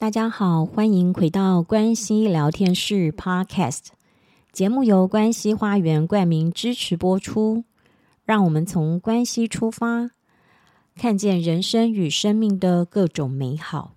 [0.00, 3.88] 大家好，欢迎回到关西聊天室 Podcast
[4.50, 7.64] 节目，由关西花园冠名支持播出。
[8.24, 10.12] 让我们从关西出发，
[10.96, 13.92] 看见人生与生命的各种美好。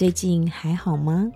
[0.00, 1.30] 最近还好吗？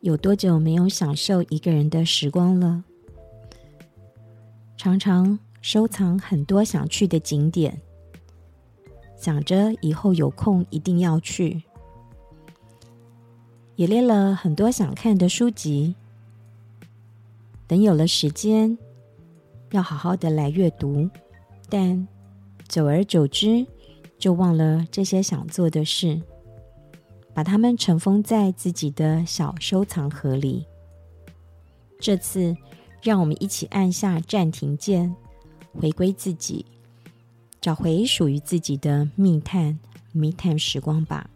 [0.00, 2.84] 有多久没有享受一个人的时光了？
[4.76, 7.80] 常常收藏很多想去的景点，
[9.16, 11.62] 想着以后有空一定要去，
[13.76, 15.94] 也列了很多想看的书籍，
[17.66, 18.76] 等有了时间，
[19.70, 21.08] 要好好的来阅读，
[21.70, 22.06] 但
[22.68, 23.66] 久而久之，
[24.18, 26.20] 就忘了这些想做的事，
[27.34, 30.66] 把它们尘封在自己的小收藏盒里。
[31.98, 32.56] 这次，
[33.02, 35.14] 让我们一起按下暂停键，
[35.72, 36.64] 回归自己，
[37.60, 39.78] 找回属于自己的密探
[40.12, 41.28] Me Time 时光吧。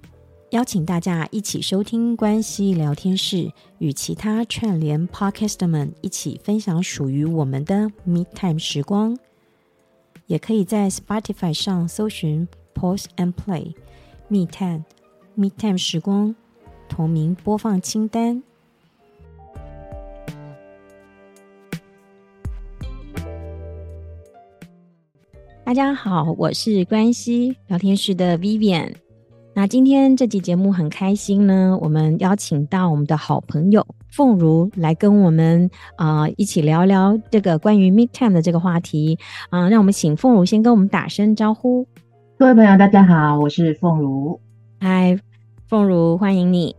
[0.50, 9.18] 邀请大家一起收听关系聊天室，与其他串联 Podcast 们一起分享属于我们的 Me Time 时光。
[10.26, 12.46] 也可以在 Spotify 上搜寻。
[12.74, 13.74] Pause and play，
[14.28, 14.84] 密探
[15.36, 16.34] ，Me Time 时光，
[16.88, 18.42] 同名播放清单。
[25.62, 28.94] 大家好，我是关系聊天室的 Vivian。
[29.54, 39.18] 那今天这期节目很开心呢，我们邀请到我们的好朋友凤如来跟我们啊、一起聊聊这个关于 Me Time 的这个话题
[39.50, 41.86] 啊、让我们请凤如先跟我们打声招呼。
[42.38, 44.40] 各位朋友，大家好，我是凤如。
[44.88, 45.18] 嗨，
[45.66, 46.72] 凤如，欢迎你。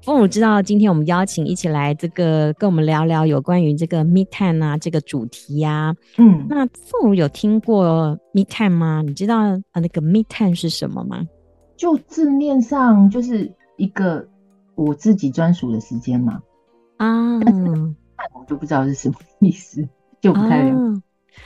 [0.00, 5.96] 凤如知道今天我们邀请一起来这个跟我们聊聊有关于这个 Me Time 啊这个主题呀、啊。
[6.16, 9.02] 嗯，那凤如有听过 Me Time 吗？
[9.04, 9.42] 你知道
[9.72, 11.28] 啊那个 Me Time 是什么吗？
[11.76, 14.26] 就字面上就是一个
[14.74, 16.40] 我自己专属的时间嘛。
[16.96, 17.54] 啊，但
[18.32, 19.86] 我就不知道是什么意思，
[20.22, 20.74] 就不太了解。
[20.74, 21.02] 啊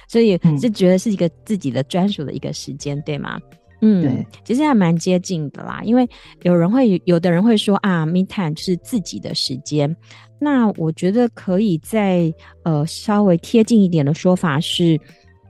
[0.06, 3.40] 所以是觉得是一个自己的专属的一个时间，嗯、对吗？
[3.80, 5.80] 嗯，对，其实还蛮接近的啦。
[5.84, 6.08] 因为
[6.42, 9.94] 有人会，有的人会说啊，Me Time 就是自己的时间。
[10.38, 12.32] 那我觉得可以再
[12.62, 14.98] 呃稍微贴近一点的说法是，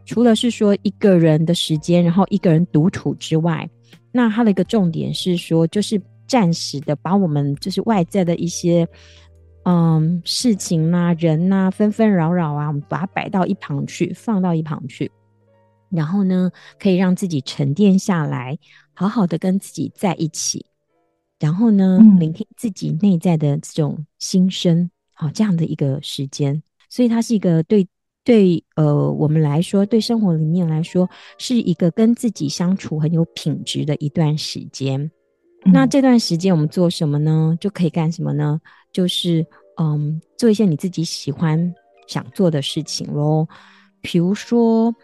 [0.05, 3.69] 除了是说一个人的时间，然后一个人独处之外，
[4.13, 8.87] 那它的一个重点是说，就是暂时的把我们就是外在的一些。
[9.69, 15.11] 嗯，事情呐、啊，人呐、啊，纷纷扰扰啊，我们把它摆到一旁去，放到一旁去，
[15.91, 18.59] 然后呢，可以让自己沉淀下来，
[18.93, 20.65] 好好的跟自己在一起，
[21.39, 27.87] 然后呢，嗯、聆听自己内在的这种心声，好，这样的一个时间，所以它是一个对
[28.25, 31.09] 对呃我们来说，对生活里面来说，
[31.39, 35.01] 是一个跟自己相处很有品质的一段时间。
[35.65, 37.57] 嗯、那这段时间我们做什么呢？
[37.61, 38.61] 就可以干什么呢？
[38.93, 39.47] 就是
[39.79, 41.75] 嗯，做一些你自己喜欢
[42.07, 43.47] 想做的事情喽。
[44.01, 44.95] 比如说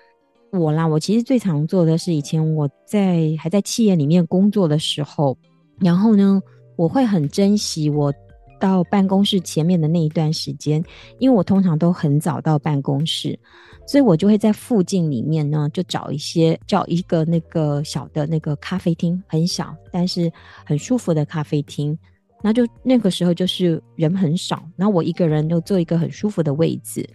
[0.52, 5.36] 我啦，我其实最常做的是以前我在还在企业里面工作的时候，
[5.80, 6.42] 然后呢，
[6.76, 8.12] 我会很珍惜我
[8.60, 10.84] 到办公室前面的那一段时间，
[11.18, 13.38] 因为我通常都很早到办公室，
[13.86, 20.30] 所以我就会在附近里面呢，就找一些找一个那个小的那个咖啡厅，很小但是
[20.66, 21.98] 很舒服的咖啡厅。
[22.44, 27.08] 那就那个时候就是人很少，然后我一个人就坐一个很舒服的位置，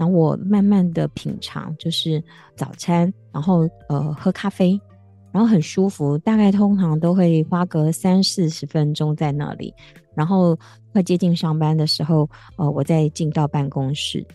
[0.00, 2.24] 然后我慢慢的品尝，就是
[2.56, 4.80] 早餐，然后呃喝咖啡，
[5.30, 9.74] 然后很舒服，大概通常都会花个三四十分钟在那里，
[10.14, 10.58] 然后
[10.94, 14.26] 快接近上班的时候，呃我再进到办公室。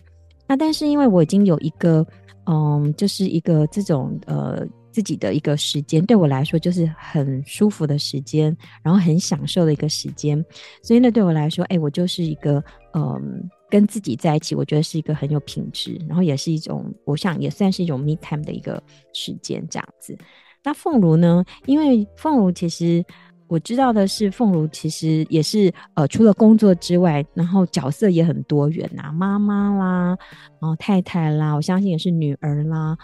[0.46, 2.06] 那但是因为我已经有一个
[2.44, 4.64] 嗯，就是一个这种呃。
[4.92, 10.42] 自己的一个时间对我来说就是很舒服的时间，然后很享受的一个时间，
[10.82, 12.64] 所以那对我来说，哎，我就是一个
[12.94, 18.82] 嗯，跟自己在一起，我觉得是一个很有品质，然后也是一种，我想也算是一种 me time 的一个
[19.12, 20.16] 时间这样子。
[20.64, 21.44] 那凤如呢？
[21.66, 23.04] 因为凤如其实
[23.46, 30.18] 我知道的是，凤如其实也是呃，除了工作之外，然后角色也很多元呐，妈妈啦，
[30.60, 32.96] 然后太太啦，我相信也是女儿啦，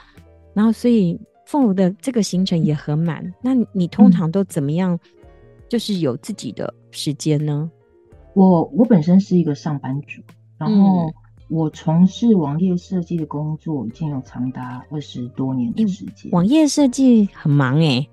[0.54, 1.18] 然后所以。
[1.44, 4.98] 凤如的这个行程也很满，那你通常都怎么样？
[5.68, 7.70] 就是有自己的时间呢？
[8.32, 10.22] 我我本身是一个上班族，
[10.62, 11.12] 然后
[11.48, 16.30] 我从事网页设计的工作已经有长达二十多年的时间。
[16.32, 18.08] 网页设计很忙哎、欸，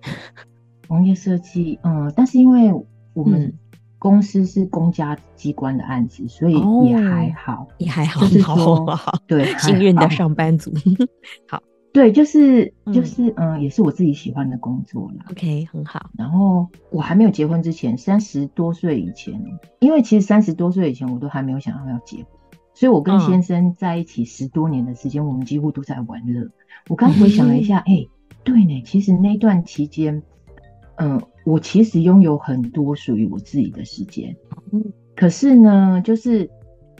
[0.87, 2.73] 网页设计，嗯，但是因为
[3.13, 3.53] 我们
[3.97, 6.55] 公司是公家机关的案子，嗯、所以
[6.89, 8.97] 也还好，也还好，就是说，
[9.27, 10.71] 对，幸运的上班族，
[11.47, 11.61] 好。
[11.91, 15.25] 对，就是就是嗯，嗯，也是我自己喜欢的工作啦。
[15.31, 16.11] OK，很好。
[16.15, 19.43] 然后我还没有结婚之前，三十多岁以前，
[19.79, 22.25] 因为其实三十多岁以前我都还没有想要要结婚，
[22.79, 26.49] 所以我跟先生在一起十多年的时间，嗯、我们几乎都在玩乐。
[26.87, 28.07] 我刚回想了一下，哎、
[28.45, 30.23] 对呢，其实那段期间，
[30.95, 34.33] 嗯，我其实拥有很多属于我自己的时间。
[34.71, 34.81] 嗯，
[35.13, 36.49] 可是呢，就是，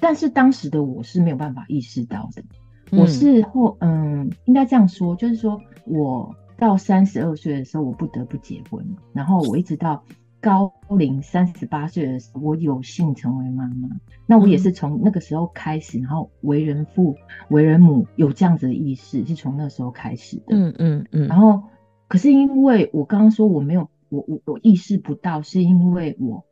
[0.01, 2.43] 但是当时的我是没有办法意识到的。
[2.91, 10.03] 我是后嗯，应该这样说，就是说我到三十二岁的时候，我不得不结婚，然后我一直到
[10.41, 13.89] 高龄三十八岁的时候，我有幸成为妈妈。
[14.25, 17.15] 那我也是从那个时候开始，然后为人父、
[17.49, 20.43] 为人母有这样子的意识，是从那时候开始的。
[20.49, 21.27] 嗯嗯嗯。
[21.27, 21.63] 然后，
[22.07, 26.45] 可是因为我刚刚说我没有，我我我意识不到，是因为我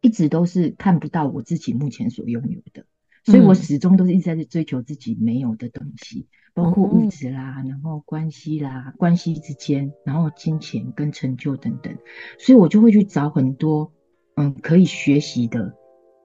[0.00, 2.86] 一直都是看不到我自己目前所拥有的。
[3.24, 11.96] 所以我始终都是一直在追求自己没有的东西，包括物质啦，然后关系啦，关系之间，然后金钱跟成就等等。
[12.38, 13.90] 所以我就会去找很多
[14.36, 15.74] 嗯可以学习的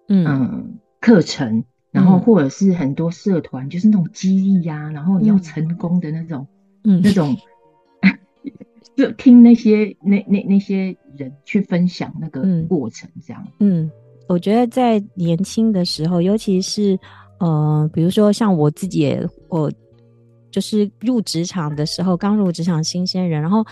[0.09, 0.77] 嗯。
[0.99, 6.45] 课程，然后或者是很多社团，就是那种激励呀，然后你要成功的那种
[6.83, 6.99] 嗯。
[7.01, 7.37] 那种，
[8.97, 13.47] 就听那些那那那些人去分享那个过程，这样。
[13.59, 13.89] 嗯。
[14.29, 16.97] 我觉得在年轻的时候，尤其是
[17.39, 19.17] 呃，比如说像我自己，
[19.47, 19.71] 我
[20.51, 23.65] 就是入职场的时候，刚入职场新鲜人，然后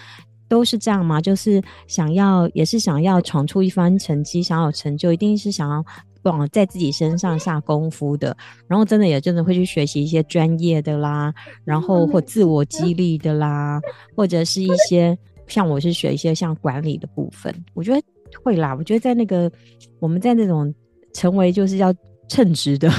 [0.47, 5.85] 都是这样嘛，就是想要也是想要闯出一番成绩，想要有成就，一定是想要
[6.23, 8.35] 往在自己身上下功夫的。
[8.67, 11.31] 然后真的也真的会去学习一些专业的啦，
[11.63, 13.79] 然后或自我激励的啦，
[14.15, 15.15] 或者是一些
[15.45, 18.01] 像我是学一些像管理的部分，我觉得。
[18.43, 19.51] 会啦，我觉得在那个
[19.99, 20.73] 我们在那种
[21.13, 21.93] 成为就是要
[22.27, 22.89] 称职的、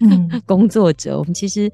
[0.00, 1.70] 嗯、 工作者，我们其实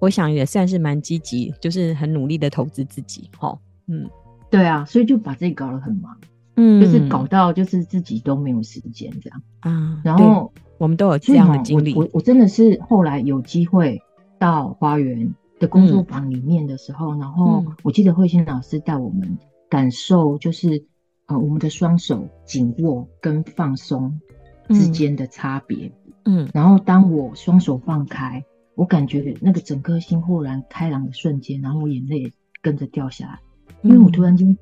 [0.00, 3.28] 我想也算是蛮积极，就是很努力的投资自己。
[3.38, 3.56] 哈，
[3.86, 4.08] 嗯，
[4.50, 6.16] 对啊，所以就把自己搞得很忙，
[6.56, 10.00] 嗯，就是搞到就是自己都没有时间这样啊。
[10.04, 11.94] 然后我们都有这样的经历。
[11.94, 14.00] 我我真的是后来有机会
[14.38, 19.38] 到花园的工作坊里面的时候，嗯、然后我记得慧心老师带我们
[19.68, 20.84] 感受就是。
[21.30, 24.20] 呃，我们的双手紧握跟放松
[24.68, 25.92] 之间的差别，
[26.24, 28.44] 嗯，然后当我双手放开，
[28.74, 33.38] 我感觉那个整颗心豁然开朗的瞬间，然后我眼泪跟着掉下来，
[33.82, 34.60] 因为我突然间发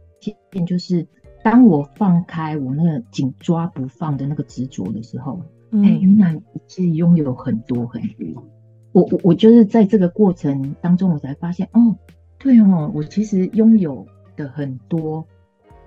[0.52, 1.06] 现，就是
[1.42, 5.40] 当我放开我那个紧抓不放的那个执着的时候，
[5.72, 8.44] 哎、欸，原来我自己拥有很多很多，
[8.92, 11.96] 我我我就是在这个过程当中，我才发现，哦，
[12.38, 14.06] 对哦，我其实拥有
[14.36, 15.26] 的很多，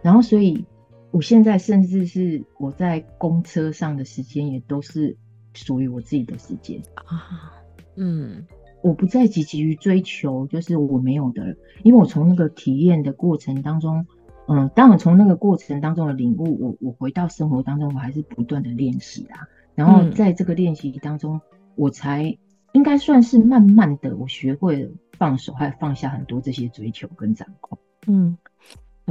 [0.01, 0.65] 然后所以。
[1.11, 5.17] 我现在甚至是我在公车上的时间也都是
[5.53, 7.53] 属于我自己的时间啊，
[7.95, 8.47] 嗯，
[8.81, 14.07] 我不再积极于追求就是我没有的，因为我从那个体验的过程当中，
[14.47, 21.41] 嗯，当我从那个过程当中的领悟，我我回到生活当中，我还是不断的练习啊，然后在这个练习当中，嗯，
[21.75, 22.37] 我才
[22.71, 27.77] 应该算是慢慢的，我学会了放手，还放下很多这些追求跟掌控，
[28.07, 28.37] 嗯。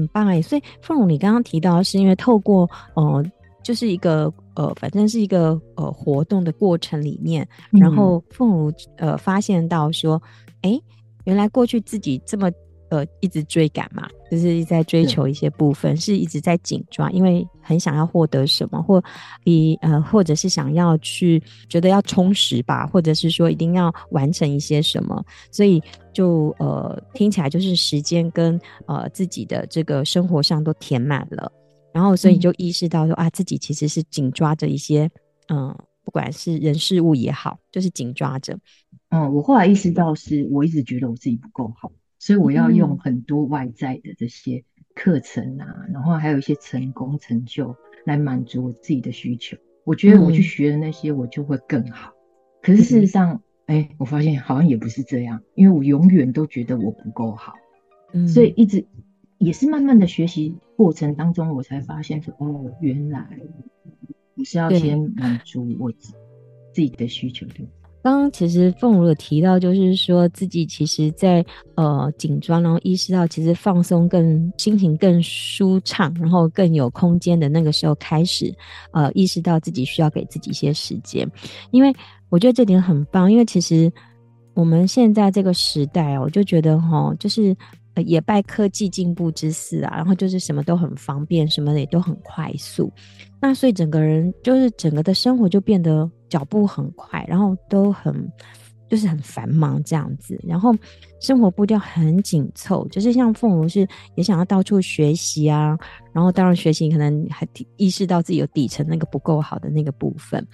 [0.01, 3.25] 很棒哎，所以凤如，你刚刚提到是因为透过呃，
[3.63, 10.21] 就是一个呃，反正是一个呃活动的过程里面，然后凤如呃发现到说，
[10.63, 10.83] 哎、欸，
[11.25, 12.51] 原来过去自己这么。
[12.91, 19.03] 呃，一直追赶嘛，就是一在追求一些部分，是，一直在紧抓，因为很想要获得什么，或
[19.45, 25.81] 比呃，或者是想要去觉得要充实吧，或者是说一定要完成一些什么，所以
[26.13, 31.51] 就呃听起来就是时间跟呃自己的这个生活上都填满了，
[31.93, 35.09] 然后所以就意识到说、嗯、啊，自己其实是紧抓着一些
[35.47, 38.59] 嗯、呃，不管是人事物也好，就是紧抓着。
[39.11, 41.91] 嗯，我后来意识到是我一直觉得我自己不够好。
[42.21, 44.63] 所以我要用很多外在的这些
[44.95, 47.75] 课程啊，嗯、然后还有一些成功成就
[48.05, 49.57] 来满足我自己的需求。
[49.85, 52.11] 我觉得我去学的那些，我就会更好。
[52.11, 52.15] 嗯、
[52.61, 57.55] 可是事实上，哎、欸，我发现好像也不是这样，因为我永远都觉得我不够好。
[58.13, 58.85] 嗯，所以一直
[59.39, 63.27] 也是慢慢的学习过程当中，我才发现说，哦，原来
[64.35, 66.13] 我是要先满足我自
[66.75, 67.67] 己的需求的。
[68.03, 78.53] 刚刚其实凤如有提到，就是说自己其实在，呃紧张，然后意识到其实放松更心情更舒畅，然后更有空间的那个时候开始，
[78.93, 81.31] 呃意识到自己需要给自己一些时间，
[81.71, 81.95] 因为
[82.31, 83.93] 我觉得这点很棒，因为其实
[84.55, 87.55] 我们现在这个时代啊，我就觉得哈，就是
[87.97, 92.93] 也拜科技进步之赐啊，然后就是什么都很方便，什么的也都很快速，
[93.41, 98.31] 那所以整个人就是整个的生活就变得脚步很快，然后都很。
[98.91, 100.75] 就是很繁忙这样子，然后
[101.21, 105.79] 生活步调很紧凑，就是像凤如是也想要到处学习啊，
[106.13, 110.45] 然后当然学习可能还意识到自己有底层那个不够好的那个部分，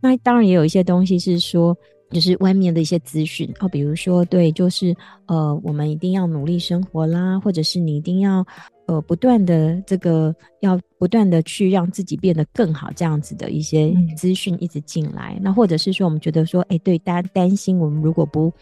[0.00, 1.72] 那当然也有一些东西是说，
[2.14, 8.46] 就是外面的一些资讯哦，比如说对，就是呃，我们一定要努力生活啦，或者是你一定要。
[8.86, 18.52] 呃，不断的这个要不断的去让自己变得更好，这样子的一些资讯一直进来，嗯、那或者是说我们觉得说，哎，对，大家担心我们如果不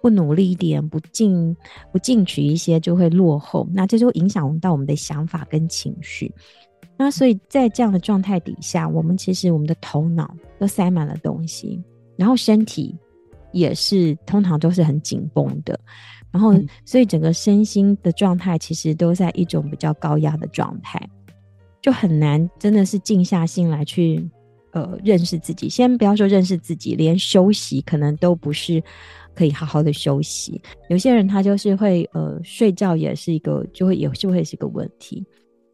[0.00, 1.56] 不努力一点，不进
[1.90, 6.32] 不进取一些，就会落后，那这就会影响到我们的想法跟情绪。
[6.96, 11.82] 那所以在这样的状态底下，我们其实我们的头脑都塞满了东西，
[12.16, 12.96] 然后身体
[13.52, 15.78] 也是通常都是很紧绷的。
[16.30, 16.52] 然后，
[16.84, 21.00] 所以整个身心的状态其实都在一种比较高压的状态，
[21.80, 24.28] 就很难真的是静下心来去
[24.72, 25.68] 呃认识自己。
[25.68, 28.82] 先不要说认识自己，连休息可能都不是
[29.32, 30.60] 可以好好的休息。
[30.88, 35.24] 有些人他就是会呃睡觉也是一个，就会也就会是一个问题。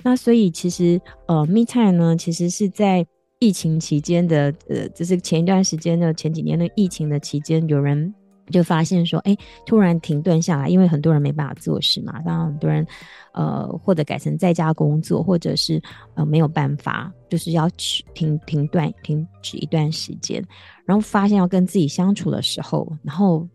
[0.03, 3.07] 那所以其实呃，me time 呢，其实是在
[3.41, 8.15] 疫情期间的呃，就是前一段时间的前几年的疫情的期间，有人。
[8.53, 12.85] 就发现说，哎，突然停顿下来，因为很多人没办法做事嘛，让很多人，
[13.33, 15.81] 呃，或者改成在家工作，或者是
[16.15, 20.45] 呃没有办法，就是要去停停断停止一段时间，
[20.85, 23.47] 然后发现要跟自己相处的时候，然后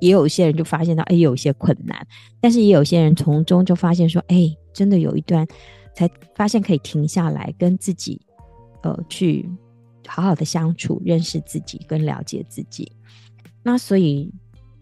[0.00, 2.06] 也有一些人就发现到，哎，有一些困难，
[2.38, 5.46] 但是也有些人从中就发现说，哎，真的有一段
[5.94, 8.20] 才发现可以停下来跟自己，
[8.82, 9.48] 呃，去
[10.06, 12.90] 好好的相处，认识自己，跟了解自己。
[13.62, 14.32] 那所以，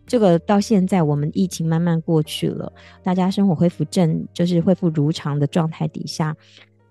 [0.07, 2.71] 这个到现在我们疫情慢慢过去了，
[3.03, 6.37] 大家生活恢复正，就是恢复如常的状态底下，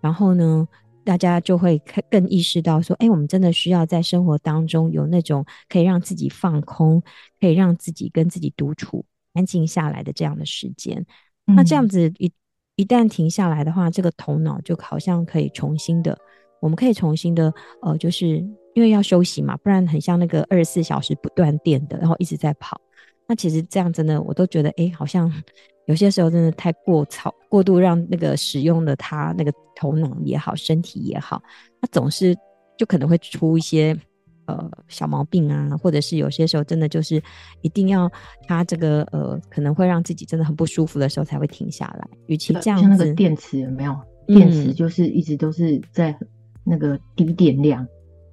[0.02, 0.68] 然后呢，
[1.04, 1.80] 大家就会
[2.10, 7.04] 更意识到说，哎，我们真的需要在生活当中有那种可以让自己放空，
[7.40, 11.06] 可以让自己跟自己独处、安静下来的这样的时间。
[11.46, 12.32] 嗯、那这样子一
[12.76, 16.18] 一旦停下来的话，这个头脑就好像可以重新的，
[16.63, 18.43] 我们可以重新的，呃，就是。
[18.75, 22.75] 因为要休息嘛，不然很像那个二十四小时不断电的，然后一直在跑。
[23.27, 25.32] 那其实这样真的，我都觉得，哎，好像
[25.86, 31.39] 有些时候真的太过操，过度让那个使用的他那个头脑也好，身体也好，
[31.82, 32.36] 他总是
[32.75, 33.96] 就可能会出一些
[34.48, 37.22] 呃小毛病啊，或者是有些时候真的就是
[37.62, 38.12] 一定要
[38.48, 42.10] 他这个呃可能会让自己真的很不舒服的时候才会停下来。
[42.25, 43.96] 与其这样子，像那个电池有没有？
[44.25, 46.17] 电池就是一直都是在
[46.63, 47.88] 那个低电量。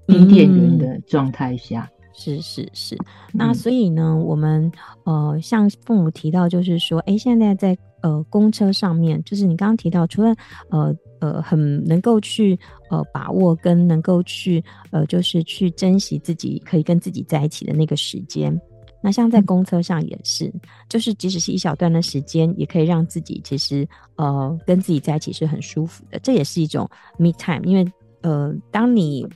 [0.07, 2.99] 低电源的状态下，嗯，是是是。
[3.33, 4.69] 那所以呢，我们
[5.05, 10.35] 呃，像父母提到，就是说，哎，现在在呃公车上面，就是你刚刚提到，除了
[10.71, 12.59] 呃呃很能够去
[12.91, 14.61] 呃把握跟能够去
[14.91, 18.61] 呃就是去珍惜自己可以跟自己在一起的那个时间，
[19.01, 27.87] 那像在公车上也是，嗯、就是即使是一小段的时间，也可以让自己其实呃跟自己在一起是很舒服的，这也是一种 me time，因为
[28.23, 29.27] 呃当你。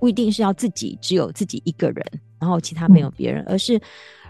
[0.00, 2.04] 不一定是要自己只有自己一个人，
[2.38, 3.80] 然后其他没有别人，嗯、而是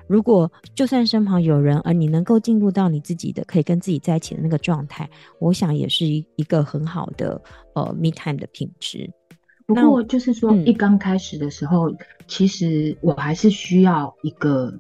[0.07, 7.43] 如果就算身旁有人，而你能够进入到你自己的可以跟自己在一起的那个状态，我想也是一一个很好的
[7.75, 9.11] 呃 me time 的品质。
[9.67, 11.97] 不过就是说，一刚开始的时候，嗯、
[12.29, 14.73] 其实我还是需要一个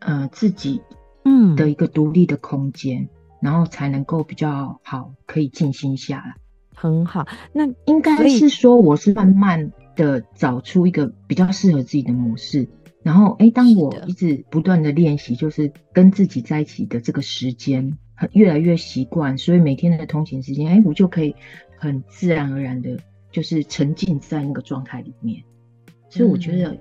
[0.00, 0.80] 呃自己
[1.26, 3.08] 嗯的一个独立的空间，嗯、
[3.42, 6.34] 然后才能够比较好可以静心下来。
[6.80, 9.70] 很好，那应该是说我是慢慢。
[9.96, 12.66] 的找出一个比较适合自己的模式，
[13.02, 17.98] 然后哎，当我一直不断的练习，就是跟自己在一起的这个时间，
[18.32, 21.34] 越来越习惯，所以每天的通勤时间，哎，我就可以
[21.76, 22.96] 很自然而然的，
[23.30, 25.42] 就是沉浸在那个状态里面。
[26.08, 26.78] 所以我觉得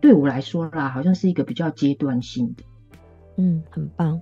[0.00, 2.62] 对我来说啦，好像是一个比较阶段性的，
[3.36, 4.18] 嗯，很棒。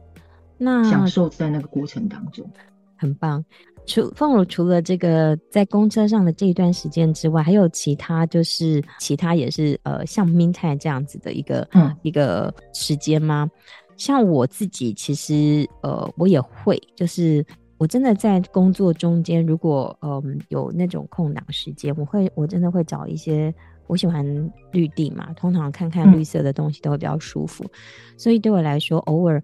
[0.58, 2.50] 那享受在那个过程当中，
[2.96, 3.44] 很棒。
[3.90, 13.50] 除凤如除了这个在公车上的这一段时间之外，还有其他就是其他也是呃像 time 这样子的一个、嗯、一个时间吗？
[13.96, 17.44] 像我自己其实呃我也会，就是
[17.78, 23.52] 我真的在工作中间，如果嗯、呃、有那种空档时间，我会我真的会找一些
[23.88, 24.24] 我喜欢
[24.70, 27.70] 绿地嘛，通常看看绿色的东西都会比较舒服，嗯、
[28.16, 29.42] 所以对我来说偶尔。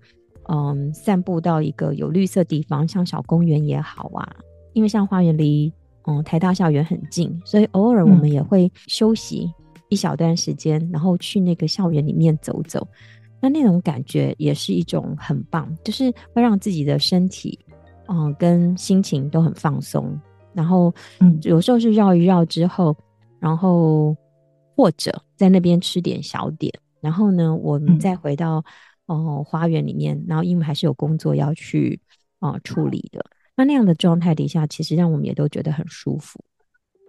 [0.48, 4.36] 嗯，散步到一个有绿色地方，像小公园也好啊。
[4.72, 5.72] 因为像花园离
[6.06, 9.50] 嗯台大校园很近，所以偶尔我们也会休息，
[9.88, 12.86] 一小段时间，然后去那个校园里面走走，
[13.40, 17.58] 那那种感觉也是一种很棒，就是会让自己的身体，
[18.08, 20.18] 嗯、呃，跟心情都很放松。
[20.52, 22.96] 然后，嗯，有时候是绕一绕之后，
[23.38, 24.16] 然后
[24.76, 28.64] 或者在那边吃点小点，然后呢，我们再回到
[29.06, 31.98] 哦、呃、花园里面，然后因为还是有工作要去
[32.38, 33.24] 啊、呃、处理的。
[33.56, 36.38] 那那样的状态底下，其实让我们也都觉得很舒服。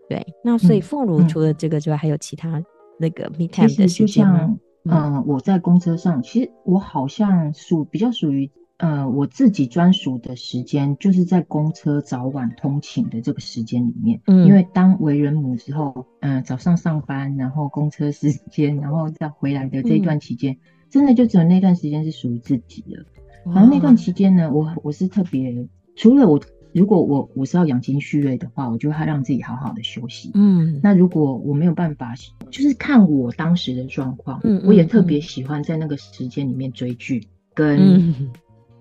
[0.09, 2.63] 对，那所以凤如除了这个之外，还有其他
[2.97, 4.57] 那个 me time 的时间吗？
[4.85, 14.21] 嗯、呃，我在公车上，其实我好像属比较属于呃我自己专属的时间，就是在公车早晚通勤的这个时间里面。
[14.27, 23.05] 嗯，因为当为人母之后，嗯、呃，早上上班，然后公车时间，然后再回来的这一段期间，嗯、真的就只有那段时间是属于自己的。
[23.45, 25.67] 哇然后那段期间呢，我我是特别。
[25.95, 26.39] 除了我，
[26.73, 30.31] 如果我我是要养精蓄锐的话，我就会让自己好好的休息。
[30.35, 32.13] 嗯，那如果我没有办法，
[32.51, 34.39] 就是看我当时的状况。
[34.43, 38.13] 嗯，我也特别喜欢在那个时间里面追剧跟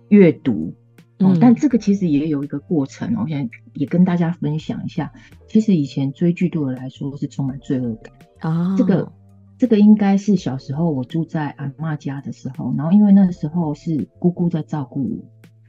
[0.09, 0.75] 阅读。
[1.19, 3.15] 嗯、哦，但这个其实也有一个过程。
[3.17, 5.11] 我想也跟大家分享一下，
[5.49, 8.77] 其实以前追剧对我来说是充满罪恶感啊。
[8.77, 9.11] 这个
[9.59, 15.25] 这个应该是小时候我住在阿嬷家的时候，然后因为那个时候是姑姑在照顾我，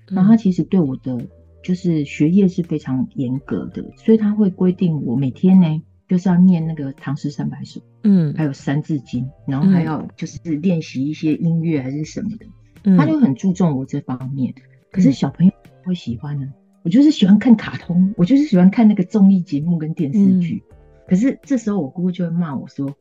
[0.09, 1.27] 那她其实对我的。
[1.63, 12.45] 就是学业是非常严格的，所以她会规定我每天呢，就是要念那个唐诗三百首，嗯，还有三字经，然后还要就是练习一些音乐还是什么的，
[12.83, 14.53] 嗯，他就很注重我这方面。
[14.91, 15.51] 可是小朋友
[15.83, 16.47] 会喜欢呢，
[16.83, 20.63] 我就是喜欢看卡通，我就是喜欢看那个综艺节目跟电视剧。
[20.69, 20.75] 嗯，
[21.09, 22.95] 可是这时候我姑姑就会骂我说：“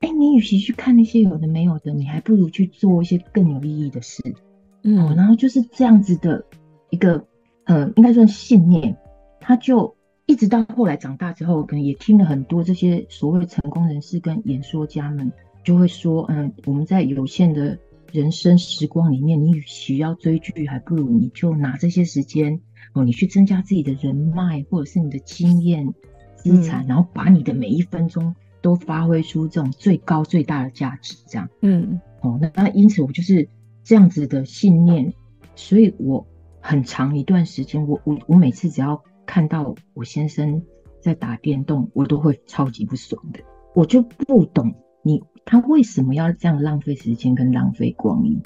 [0.00, 4.22] 哎，你与其去看那些有的没有的，你还不如去做一些更有意义的事。”
[4.82, 6.44] 嗯，然后就是这样子的
[6.90, 7.26] 一个。
[7.64, 8.96] 呃，应该算信念，
[9.40, 15.30] 他就一直到后来长大之后，可能也听了很多这些所谓成功人士跟演说家们，
[15.62, 17.78] 就会说，嗯、呃，我们在有限的
[18.10, 22.58] 人生时光里面，你与其要追剧，还不如你就拿这些时间，
[22.94, 25.92] 哦，你去增加自己的人脉，或者是你的经验
[26.36, 33.48] 资产，嗯、然后把你的每一分钟都发挥出这种最高最大的价值，这样，嗯，哦，那那因此我就是
[33.84, 35.12] 这样子的信念，
[35.54, 36.26] 所以我。
[36.60, 40.60] 很长一段时间，我我我每次只要看到我先生
[41.00, 43.40] 在打电动，我都会超级不爽的。
[43.74, 48.42] 我就不懂你他为什么要这样浪费时间跟浪费光阴？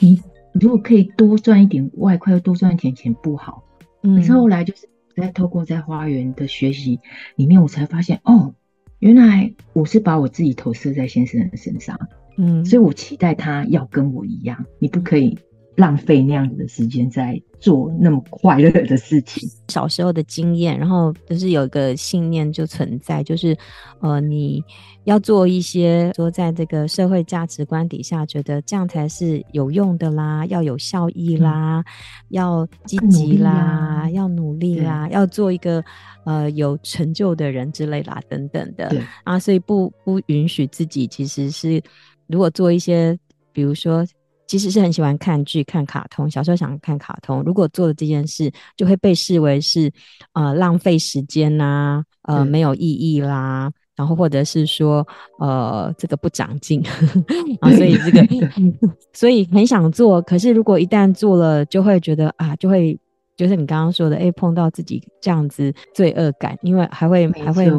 [0.00, 0.20] 你
[0.52, 3.62] 如果可以多赚一点外快，又多赚一点钱不好？
[4.02, 4.16] 嗯。
[4.16, 6.98] 可是后来就是在透过在花园的学习
[7.36, 8.54] 里面，我才发现哦，
[9.00, 11.98] 原来我是把我自己投射在先生的身上，
[12.36, 15.38] 嗯，所以我期待他要跟我一样，你不可以。
[15.80, 19.48] 浪费那样子的时间在做那么快乐的事情。
[19.68, 23.56] 小时候的经验，然后就是有一个信念就存在，就是
[24.00, 24.62] 呃，你
[25.04, 31.84] 要做一些说在这个社会价值观底下，觉得这样才是有用的啦，要有效益啦，嗯、
[32.28, 35.82] 要积极啦，啊、要努力啦，要做一个
[36.24, 38.94] 呃有成就的人之类啦，等等的。
[39.24, 41.82] 啊，所以不不允许自己其实是
[42.26, 43.18] 如果做一些，
[43.52, 44.06] 比如说。
[44.50, 46.28] 其实是很喜欢看剧、看卡通。
[46.28, 49.88] 小时候想看卡通，如果做了这件事，就会被视为是
[50.32, 55.06] 呃浪费时间呐、啊，呃对没有意义啦，然后或者是说
[55.38, 56.82] 呃这个不长进
[57.62, 58.26] 啊，所以这个
[59.14, 62.98] 所以很想做，可是如果一旦做了，就会觉得啊，就会
[63.36, 67.70] 就是你刚刚说的，哎，碰到自己这样子罪恶感，因为还会错还会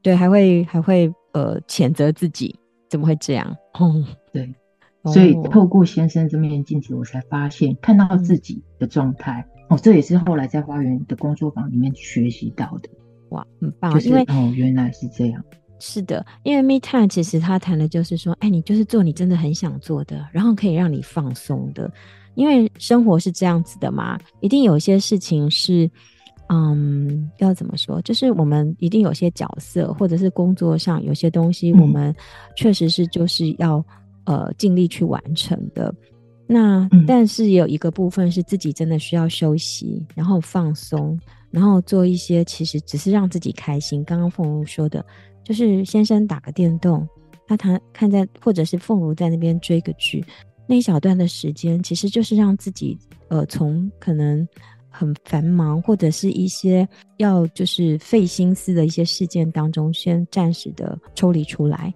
[0.00, 3.54] 对，还会还会呃谴责自己怎么会这样？
[3.78, 4.50] 嗯， 对。
[5.12, 12.88] 所以透过先生这面镜子，我才发现看到自己的状态、嗯、哦，这也是后来在花园的工作坊里面学习到的。
[13.30, 13.92] 哇，很棒！
[13.92, 15.44] 就是因为哦，原来是这样。
[15.80, 21.90] 是的，因为 Me Time 其实他谈的就是说，哎，你就是做你真的很想做的，然后可以让你放松的。
[22.34, 25.90] 因为生活是这样子的嘛，一定有一些事情是，
[26.48, 28.00] 嗯，要怎么说？
[28.02, 32.14] 就是我们一定有些角色，或者是工作上有些东西，我们
[32.56, 33.84] 确实是就是要。
[34.28, 35.92] 呃，尽力去完成的。
[36.46, 41.18] 那但是也有一个部分是自己真的需要休息，然后放松，
[41.50, 44.04] 然后做一些其实只是让自己开心。
[44.04, 45.02] 刚刚凤如说的，
[45.42, 47.08] 就是先生打个电动，
[47.46, 50.22] 他谈看在，或者是凤如在那边追个剧，
[50.66, 54.46] 那一小段的时间，其实就是让自己呃从可能
[54.90, 56.86] 很繁忙或者是一些
[57.16, 61.94] 要就是费心思的一些事件当中，先暂时的抽离出来。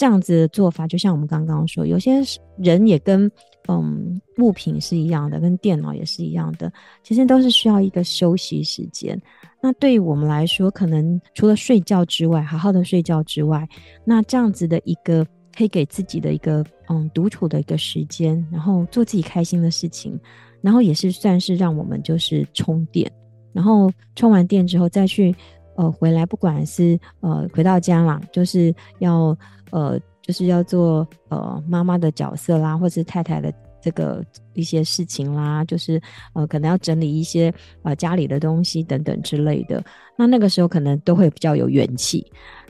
[0.00, 2.22] 这样子的做法，就像我们刚刚说，有些
[2.56, 3.30] 人也跟
[3.68, 9.20] 嗯物品是一样的，跟电脑也是一样的，其实都是需要一个休息时间。
[9.60, 13.68] 那对于我们来说，可能除了睡觉之外，好好的睡觉之外，
[14.02, 15.22] 那这样子的一个
[15.54, 20.18] 可以给自己的一个嗯独处的一个时间，然后做自己开心的事情，
[20.62, 23.12] 然后也是算是让我们就是充电，
[23.52, 25.36] 然后充完电之后再去
[25.80, 29.36] 呃回来，不管是呃回到家啦，就是要
[29.70, 33.52] 呃就是要做呃妈妈的角色啦，或者是太太的。
[33.82, 35.98] 这个一些事情啦，就是
[36.34, 37.50] 呃，可能要整理一些
[37.82, 39.82] 呃家里的东西等等之类的。
[40.18, 42.22] 那那个时候可能都会比较有元气。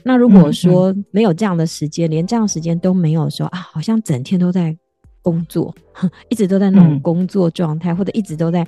[0.05, 4.79] 那如果说没有这样的时间，嗯、连这样的时间都没有的时候啊，好像整天都在
[5.21, 5.75] 工作，
[6.31, 8.65] 一直都在那种工作状态，嗯、或者一直都在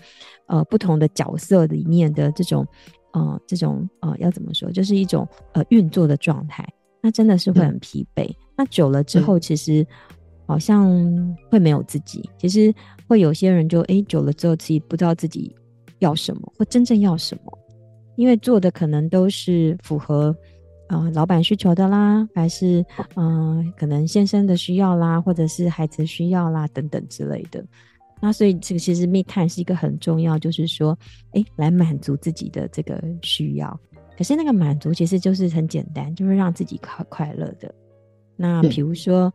[0.48, 2.66] 呃不同的角色里面的这种
[3.12, 6.66] 呃这种呃要怎么说，就是一种呃运作的状态。
[7.00, 8.30] 那真的是会很疲惫。
[8.30, 9.86] 嗯、那久了之后，其实。
[10.44, 10.90] 好像
[11.48, 12.74] 会没有自己，其实
[13.08, 15.54] 会有些人就哎、欸、久了之后，自己不知道自己
[16.00, 17.58] 要什么或真正要什么，
[18.16, 20.36] 因为做的可能都是符合
[20.88, 27.64] 啊、呃、老板需求的啦，还是嗯、呃、可能先生的需要啦，或者是孩子需要啦等等之类的。
[28.22, 30.96] 那所以这个其实 me time 是一个很重要，就是说
[31.32, 33.78] 哎、欸、来满足自己的这个需要。
[34.16, 37.74] 可是那个满足其实就是很简单，就是让自己快快乐的。
[38.36, 39.30] 那比如说。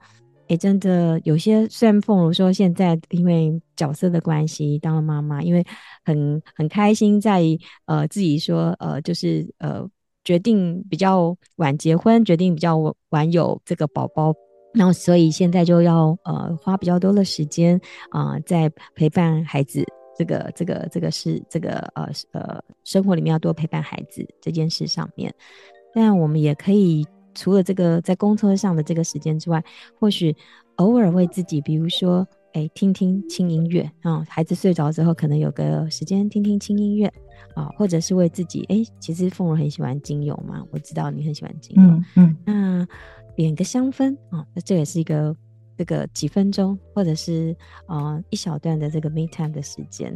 [0.50, 5.62] 哎、欸，真的有些，虽然凤如说现在因为角色的关系当了妈妈，因为
[6.06, 7.44] 很很开心在
[7.84, 9.86] 呃自己说呃就是呃
[10.24, 12.78] 决定比较晚结婚，决定比较
[13.10, 14.34] 晚有这个宝宝，
[14.78, 17.80] 然后所以现在就要呃花比较多的时间
[18.12, 19.84] 啊、呃、在陪伴孩子
[20.18, 25.34] 这个这个这个是这个呃呃生活里面要多陪伴孩子这件事上面，
[25.94, 27.06] 但我们也可以。
[27.40, 29.64] 除了这个在公车上的这个时间之外，
[30.00, 30.36] 或许
[30.78, 37.06] 偶尔为自己，比如说，哎，听听轻音乐啊、嗯，孩子睡着之后，可能有个时间听听轻音乐
[37.54, 42.88] 啊，或者是为自己，哎，其实凤如很喜欢精油嘛，我知道你很喜欢精油，嗯，嗯那
[43.44, 45.36] 点个香氛啊，那这也是一个
[45.78, 50.14] 这个几分钟，或者是啊一小段的这个 me time 的时间，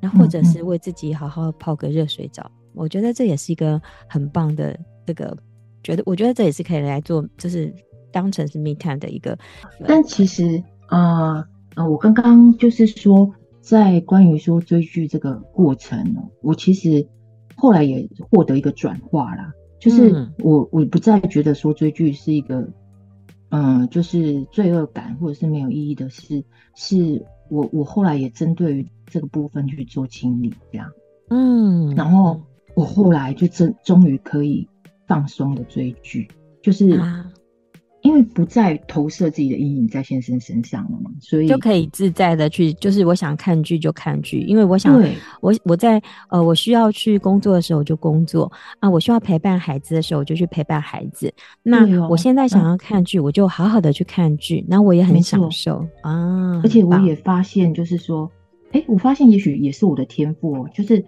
[0.00, 5.36] 那或者是为自己好好泡个热水澡，嗯嗯我觉得这也是一个很棒的这个。
[5.82, 7.70] 觉得我觉得这也是可以来做，就是
[8.10, 9.38] 当成是 me time 的一个。
[9.86, 16.02] 但其实啊，呃，呃，我刚刚就是说，在关于说追剧这个过程，
[16.40, 17.06] 我其实
[17.54, 19.52] 后来也获得一个转化啦，
[19.84, 22.68] 就是我我不再觉得说追剧是一个，
[23.50, 26.42] 嗯，呃，就是罪恶感或者是没有意义的事，
[26.74, 30.90] 是我我后来也针对于这个部分去做清理，这样，
[31.28, 32.40] 嗯，然后
[32.74, 34.68] 我后来就真终于可以。
[35.06, 36.26] 放松的追剧，
[36.62, 36.98] 就是
[38.04, 45.02] 因为不再投射自己的阴影在先生身上了嘛，所以就可以自在的去，就是我想看剧就看剧，因为我想
[45.40, 51.32] 我我在呃我需要去工作的时候就工作啊，我需要陪伴孩子的时候我就去陪伴孩子。
[51.62, 56.60] 那我现在想要看剧，我就好好的去看剧，那、嗯、我也很享受啊。
[56.62, 58.30] 而且我也发现，就是说，
[58.72, 61.02] 哎、欸，我发现也许也是我的天赋，就是。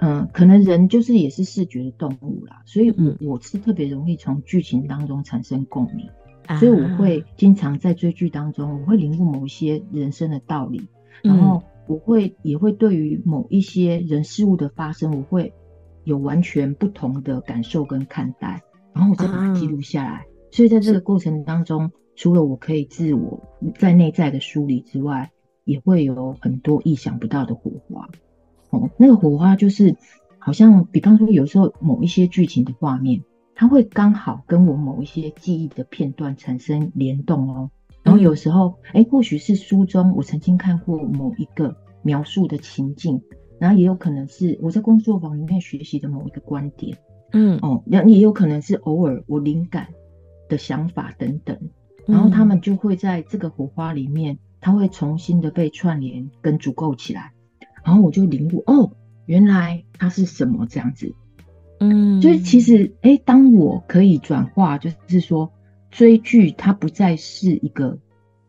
[0.00, 10.88] 嗯，可能人就是也是视觉的动物啦，所以我我是特别容易从剧情当中产生共鸣，嗯、所以我会经常在追剧当中，我会领悟某一些人生的道理，
[11.24, 15.52] 嗯、然后我会也会对于某一些人事物的发生，我会
[16.04, 18.62] 有完全不同的感受跟看待，
[18.94, 20.26] 然后我再把它记录下来。
[20.26, 23.40] 嗯、所以在这个过程当中，除了我可以自我
[23.78, 25.30] 在内在的梳理之外，
[25.64, 28.08] 也会有很多意想不到的火花。
[28.70, 29.96] 哦，那个火花就是，
[30.38, 33.22] 好像比方说，有时候某一些剧情的画面，
[33.58, 37.70] 它会刚好跟我某一些记忆的片段产生联动哦。
[38.04, 43.20] 然后有时候，哎、欸，或许是书中我曾经看过某一个描述的情境，
[43.58, 46.96] 然后也有可能是我在工作坊里面学习的某一个观点，
[47.32, 49.88] 嗯，哦，那也有可能是偶尔我灵感
[50.48, 51.58] 的想法等等，
[52.06, 57.32] 然后他们就会在这个火花里面，它会重新的被串联跟组构起来。
[57.84, 58.92] 然后我就领悟哦，
[59.26, 61.12] 原来它是什么这样子，
[61.80, 65.52] 嗯，就是其实哎，当我可以转化，就是说
[65.90, 67.98] 追剧它不再是一个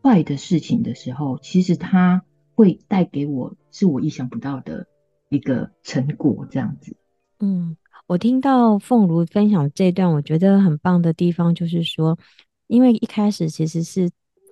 [0.02, 2.22] 坏的事情的时候，其实它
[2.54, 4.86] 会带给我是我意想不到的
[5.28, 6.96] 一个成果这样子。
[7.38, 12.18] 嗯，我听到凤如分享这段，我觉得很棒的地方就是说，
[12.66, 14.06] 因为一开始其实是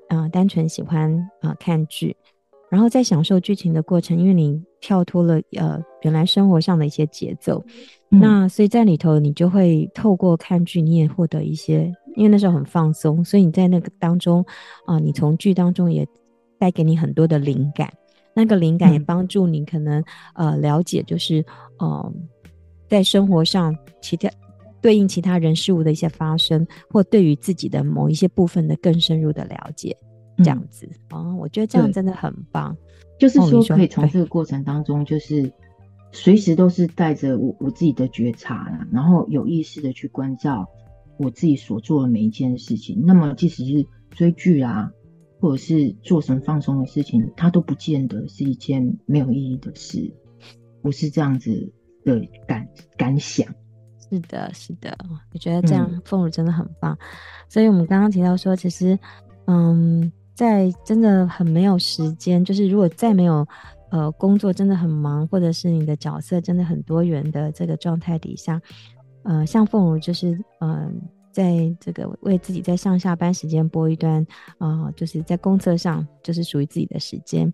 [0.08, 2.16] 啊、呃，单纯喜欢啊、呃、看剧。
[2.70, 7.64] 然后在享受剧情的过程，因为你跳脱了呃原来生活上的一些节奏，
[8.10, 14.44] 嗯、那所以在里头你就会透过看剧，你也获得一些，因为那时候很放松，所以你在那个当中
[14.84, 16.06] 啊、呃，你从剧当中也
[16.58, 17.92] 带给你很多的灵感，
[18.34, 20.00] 那个灵感也帮助你可能、
[20.34, 21.40] 嗯、呃了解，就是
[21.80, 22.12] 嗯、呃，
[22.88, 24.28] 在生活上其他
[24.80, 29.96] 对应其他人事物的一些发生，或对于自己的某一些部分的更深入的了解，
[30.38, 32.76] 这样子啊、嗯哦，我觉得这样真的很棒。
[33.18, 35.52] 就是说，可以从这个过程当中，就是
[36.12, 40.64] 随时都是带着我我自己的觉察啦，然后有意识的去关照
[41.18, 43.02] 我自己所做的每一件事情。
[43.04, 44.92] 那么，即使是追剧啊，
[45.40, 50.14] 或者是做什么放松的事情，它都不见得是一件没有意义的事。
[50.82, 51.72] 我是这样子
[52.04, 53.44] 的感感想。
[54.08, 54.96] 是的，是的，
[55.34, 56.94] 我觉得这样凤如真的很棒。
[56.94, 56.98] 嗯、
[57.48, 58.96] 所以我们刚刚提到说，其实，
[59.46, 60.12] 嗯。
[60.38, 63.44] 在真的很没有时间，就是如果再没有，
[63.90, 68.62] 呃，工作真的很忙，或者是你的角色真的很多元的这个状态底下，
[69.24, 70.92] 呃，像凤如就是，嗯、呃，
[71.32, 74.24] 在这个为自己在上下班时间播一段，
[74.58, 77.52] 呃，就是在公厕上就是属于自己的时间，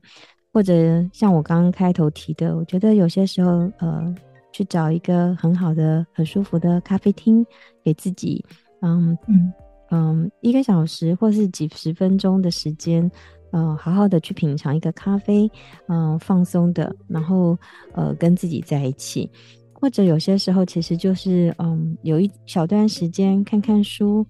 [0.52, 0.74] 或者
[1.10, 4.14] 像我刚刚开头提的，我觉得有些时候，呃，
[4.52, 7.42] 去找一个很好的、很舒服的咖啡厅
[7.82, 8.44] 给自己，
[8.82, 9.50] 嗯嗯。
[9.94, 13.08] 嗯，一个小时或是几十分钟的时间，
[13.52, 15.48] 呃，好好的去品尝一个咖啡，
[15.86, 17.56] 嗯、放松的，然后
[17.92, 19.30] 呃，跟自己在一起，
[19.72, 24.26] 或者有些时候其实就是嗯，有一小段时间看看书，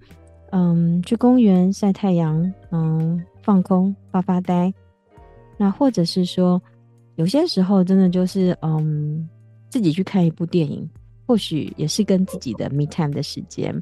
[0.51, 4.71] 嗯，去公园晒太阳，嗯，放空发发呆，
[5.57, 6.61] 那或者是说，
[7.17, 9.27] 有些时候真的就是嗯，
[9.71, 10.87] 自己去看一部电影，
[11.27, 13.75] 或许也是跟自己的 me time 的时间。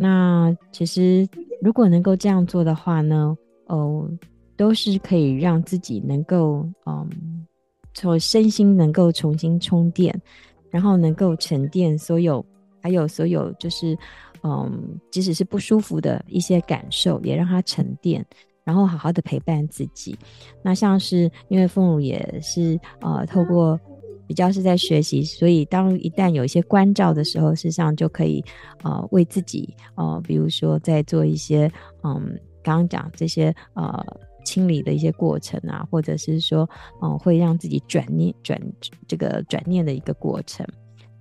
[0.00, 1.28] 那其实
[1.60, 3.36] 如果能够这样做的话呢，
[3.66, 4.08] 哦，
[4.56, 7.08] 都是可以让自己能够，嗯，
[7.94, 10.14] 从身心能够重新充电，
[10.70, 12.44] 然后能够沉淀所有，
[12.80, 13.96] 还有所有就是，
[14.42, 18.24] 嗯，即使是不舒服的一些感受，也让它沉淀，
[18.64, 20.16] 然后好好的陪伴自己。
[20.62, 23.78] 那像是因为凤如也是，呃，透过。
[24.26, 28.44] 比较是在学习，所以当一旦有一些关照的时候，事实上就可以
[28.82, 31.70] 呃为自己呃，比如说在做一些
[32.02, 34.04] 嗯刚刚讲这些呃
[34.44, 36.68] 清理的一些过程啊，或者是说
[37.02, 38.60] 嗯、呃、会让自己转念转
[39.06, 40.66] 这个转念的一个过程。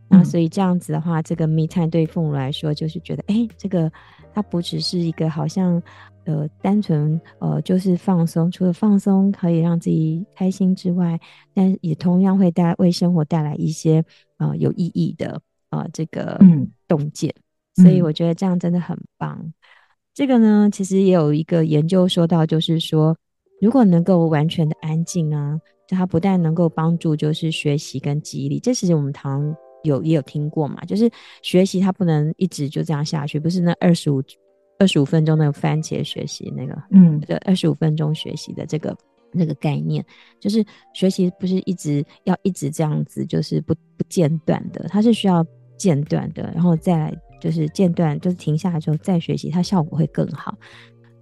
[0.07, 3.91] 那所以这样子的话，这个 me time 对父母来说就是觉得哎、欸，这个
[4.33, 5.81] 它不只是一个好像。
[6.25, 8.51] 呃，单纯呃，就是放松。
[8.51, 11.19] 除了放松可以让自己开心之外，
[11.53, 14.03] 但也同样会带为生活带来一些
[14.38, 16.39] 呃有意义的呃这个
[16.88, 17.33] 洞见。
[17.77, 19.38] 嗯、所以我觉得这样真的很棒。
[19.39, 19.53] 嗯、
[20.13, 23.15] 这个呢，其实也有一个研究说到，就是说，
[23.61, 28.59] 如果能够完全的安静啊，它不但能够帮助就是学习跟记忆力。
[28.59, 31.09] 这其实我们常有也有听过嘛，就是
[31.43, 34.23] 学习它不能一直就这样下去，不是那二十五。
[34.79, 38.95] 二十五分钟那个番茄学习那个，嗯，这二十五分钟学习的这个
[39.31, 40.05] 那个概念，
[40.39, 45.45] 就是学习不是一直要一直这样子，就是不不间断的，它是需要
[45.77, 50.57] 间断的，然后再来就是间断，就是停下来之后再学习，它效果会更好。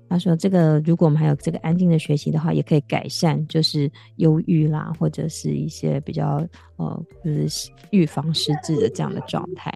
[0.10, 9.74] 他说，这个如果我们还有这个安静的学习的话，也可以改善就是忧郁啦，或者是一些比较呃就是预防失智的这样的状态。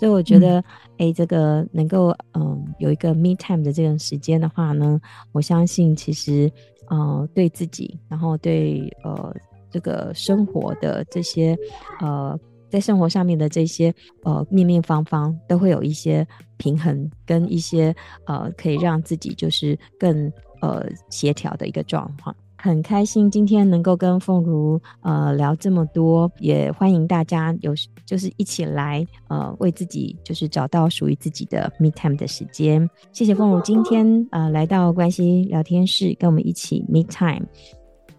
[0.00, 0.64] 所以我觉得，
[0.96, 4.98] 哎、嗯，这个能够嗯有一个 me time 的这个时间的话呢，
[5.30, 6.50] 我相信其实
[6.88, 9.36] 呃对自己，然后对呃
[9.70, 11.54] 这个生活的这些
[12.00, 12.34] 呃
[12.70, 20.32] 在生活上面的这些呃面面方方都会有一些平衡跟一些呃可以让自己就是更
[20.62, 22.34] 呃协调的一个状况。
[22.62, 27.72] 很开心今天能够跟凤如呃聊这么多，也欢迎大家有
[28.04, 32.88] 就是一起来呃为自己就是找到属于自己的 me time 的时间。
[33.12, 37.46] 谢谢凤如今天呃来到关系聊天室跟我们一起 me time。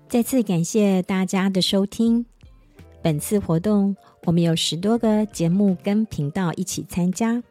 [0.07, 2.25] 再次感谢大家的收听。
[3.03, 7.41] 本次活动我们有十多个节目跟频道一起参加。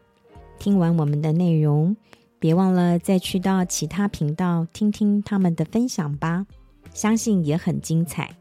[0.59, 1.95] 听完我们的内容，
[2.37, 6.45] 别忘了再去到其他频道听听他们的分享吧。
[6.93, 8.35] 相信也很精彩。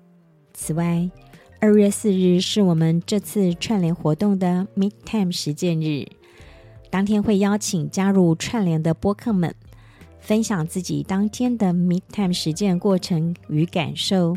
[0.52, 1.08] 此外，
[1.60, 6.06] 二月四日是我们这次串联活动的 me time 实践日，
[6.90, 9.54] 当天会邀请加入串联的播客们，
[10.18, 14.36] 分享自己当天的 me time 实践过程与感受。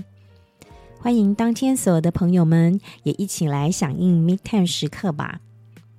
[1.00, 5.42] 欢迎当天所有的朋友们也一起来响应 me time 时刻吧。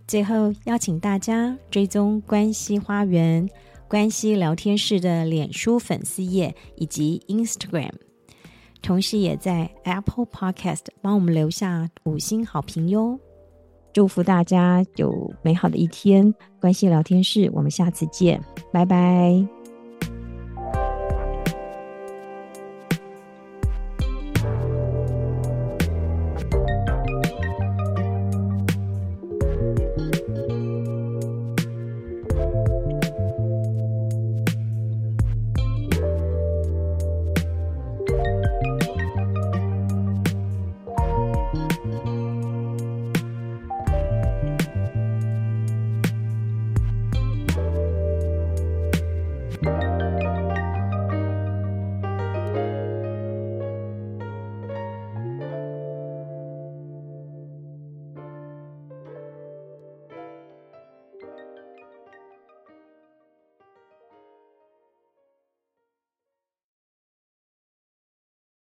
[0.06, 3.48] 最后，邀请大家追踪关西花园。
[3.88, 7.92] 关系聊天室的脸书粉丝页以及 Instagram，
[8.82, 13.18] 同时也在 Apple Podcast 帮我们留下五星好评哟！
[13.92, 16.34] 祝福大家有美好的一天。
[16.60, 18.42] 关系聊天室，我们下次见，
[18.72, 19.53] 拜拜。